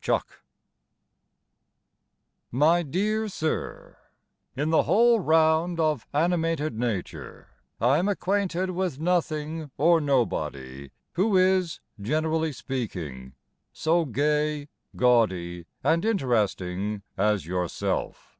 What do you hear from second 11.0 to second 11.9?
Who is,